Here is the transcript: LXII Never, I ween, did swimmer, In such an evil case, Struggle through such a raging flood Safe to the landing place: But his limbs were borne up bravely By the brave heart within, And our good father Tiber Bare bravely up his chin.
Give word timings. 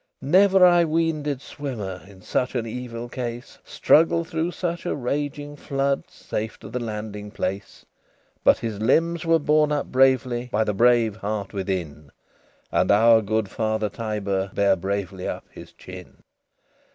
LXII 0.23 0.31
Never, 0.31 0.65
I 0.65 0.83
ween, 0.83 1.21
did 1.21 1.41
swimmer, 1.43 2.01
In 2.07 2.23
such 2.23 2.55
an 2.55 2.65
evil 2.65 3.07
case, 3.07 3.59
Struggle 3.63 4.23
through 4.25 4.49
such 4.49 4.83
a 4.87 4.95
raging 4.95 5.55
flood 5.55 6.09
Safe 6.09 6.57
to 6.61 6.69
the 6.69 6.79
landing 6.79 7.29
place: 7.29 7.85
But 8.43 8.57
his 8.57 8.79
limbs 8.81 9.25
were 9.27 9.37
borne 9.37 9.71
up 9.71 9.91
bravely 9.91 10.49
By 10.51 10.63
the 10.63 10.73
brave 10.73 11.17
heart 11.17 11.53
within, 11.53 12.11
And 12.71 12.89
our 12.89 13.21
good 13.21 13.47
father 13.47 13.89
Tiber 13.89 14.49
Bare 14.55 14.75
bravely 14.75 15.27
up 15.27 15.45
his 15.51 15.71
chin. 15.71 16.23